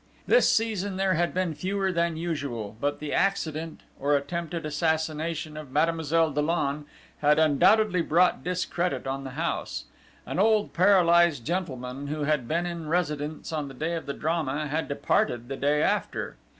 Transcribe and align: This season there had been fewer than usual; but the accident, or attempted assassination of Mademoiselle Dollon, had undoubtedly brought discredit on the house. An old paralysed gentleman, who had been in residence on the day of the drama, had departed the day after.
This 0.25 0.51
season 0.51 0.97
there 0.97 1.13
had 1.13 1.31
been 1.31 1.53
fewer 1.53 1.91
than 1.91 2.17
usual; 2.17 2.75
but 2.81 2.97
the 2.97 3.13
accident, 3.13 3.81
or 3.99 4.17
attempted 4.17 4.65
assassination 4.65 5.55
of 5.55 5.69
Mademoiselle 5.71 6.31
Dollon, 6.31 6.85
had 7.19 7.37
undoubtedly 7.37 8.01
brought 8.01 8.43
discredit 8.43 9.05
on 9.05 9.25
the 9.25 9.37
house. 9.37 9.85
An 10.25 10.39
old 10.39 10.73
paralysed 10.73 11.45
gentleman, 11.45 12.07
who 12.07 12.23
had 12.23 12.47
been 12.47 12.65
in 12.65 12.87
residence 12.89 13.53
on 13.53 13.67
the 13.67 13.75
day 13.75 13.93
of 13.93 14.07
the 14.07 14.13
drama, 14.15 14.65
had 14.65 14.87
departed 14.87 15.49
the 15.49 15.55
day 15.55 15.83
after. 15.83 16.35